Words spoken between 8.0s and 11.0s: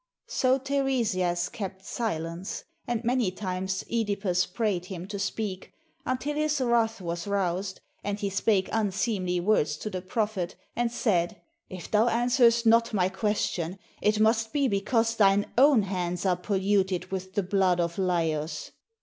and he spake unseemly words to the prophet, and